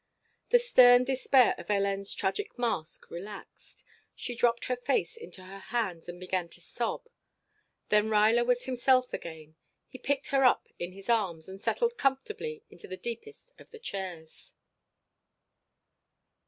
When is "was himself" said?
8.43-9.13